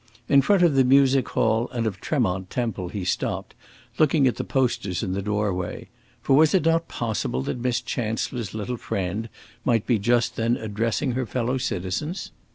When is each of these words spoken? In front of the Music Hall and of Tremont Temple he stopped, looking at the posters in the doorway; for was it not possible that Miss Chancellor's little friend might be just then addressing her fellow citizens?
In 0.27 0.41
front 0.41 0.63
of 0.63 0.73
the 0.73 0.83
Music 0.83 1.29
Hall 1.29 1.69
and 1.71 1.85
of 1.85 2.01
Tremont 2.01 2.49
Temple 2.49 2.89
he 2.89 3.05
stopped, 3.05 3.53
looking 3.99 4.25
at 4.25 4.37
the 4.37 4.43
posters 4.43 5.03
in 5.03 5.13
the 5.13 5.21
doorway; 5.21 5.89
for 6.23 6.35
was 6.35 6.55
it 6.55 6.65
not 6.65 6.87
possible 6.87 7.43
that 7.43 7.59
Miss 7.59 7.81
Chancellor's 7.81 8.55
little 8.55 8.77
friend 8.77 9.29
might 9.63 9.85
be 9.85 9.99
just 9.99 10.37
then 10.37 10.57
addressing 10.57 11.11
her 11.11 11.27
fellow 11.27 11.59
citizens? 11.59 12.31